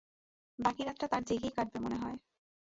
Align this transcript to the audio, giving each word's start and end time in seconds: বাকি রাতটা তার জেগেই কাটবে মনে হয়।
বাকি 0.59 0.81
রাতটা 0.83 1.07
তার 1.07 1.21
জেগেই 1.23 1.53
কাটবে 1.57 1.77
মনে 1.79 1.97
হয়। 2.01 2.17